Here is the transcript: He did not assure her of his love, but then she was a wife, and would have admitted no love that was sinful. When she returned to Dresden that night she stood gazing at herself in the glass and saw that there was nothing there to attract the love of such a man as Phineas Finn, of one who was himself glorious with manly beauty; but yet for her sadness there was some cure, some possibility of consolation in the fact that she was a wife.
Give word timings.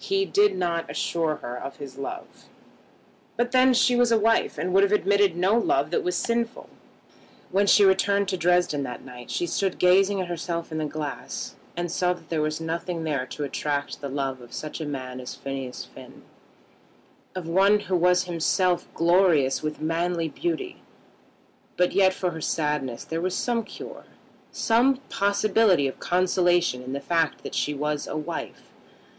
He 0.00 0.26
did 0.26 0.54
not 0.54 0.90
assure 0.90 1.36
her 1.36 1.56
of 1.56 1.76
his 1.78 1.96
love, 1.96 2.44
but 3.38 3.52
then 3.52 3.72
she 3.72 3.96
was 3.96 4.12
a 4.12 4.18
wife, 4.18 4.58
and 4.58 4.74
would 4.74 4.82
have 4.82 4.92
admitted 4.92 5.34
no 5.34 5.56
love 5.56 5.90
that 5.92 6.04
was 6.04 6.14
sinful. 6.14 6.68
When 7.50 7.66
she 7.66 7.82
returned 7.82 8.28
to 8.28 8.36
Dresden 8.36 8.82
that 8.82 9.02
night 9.02 9.30
she 9.30 9.46
stood 9.46 9.78
gazing 9.78 10.20
at 10.20 10.26
herself 10.26 10.72
in 10.72 10.76
the 10.76 10.84
glass 10.84 11.54
and 11.74 11.90
saw 11.90 12.12
that 12.12 12.28
there 12.28 12.42
was 12.42 12.60
nothing 12.60 13.04
there 13.04 13.24
to 13.28 13.44
attract 13.44 14.02
the 14.02 14.10
love 14.10 14.42
of 14.42 14.52
such 14.52 14.78
a 14.78 14.84
man 14.84 15.20
as 15.20 15.36
Phineas 15.36 15.86
Finn, 15.86 16.22
of 17.34 17.48
one 17.48 17.80
who 17.80 17.96
was 17.96 18.24
himself 18.24 18.86
glorious 18.92 19.62
with 19.62 19.80
manly 19.80 20.28
beauty; 20.28 20.82
but 21.78 21.92
yet 21.92 22.12
for 22.12 22.32
her 22.32 22.42
sadness 22.42 23.04
there 23.04 23.22
was 23.22 23.34
some 23.34 23.64
cure, 23.64 24.04
some 24.50 24.96
possibility 25.08 25.88
of 25.88 25.98
consolation 25.98 26.82
in 26.82 26.92
the 26.92 27.00
fact 27.00 27.42
that 27.42 27.54
she 27.54 27.72
was 27.72 28.06
a 28.06 28.18
wife. 28.18 28.70